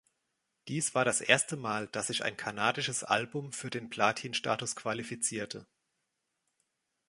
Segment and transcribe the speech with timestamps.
[0.67, 5.67] Dies war das erste Mal, dass sich ein kanadisches Album für den Platinstatus qualifizierte.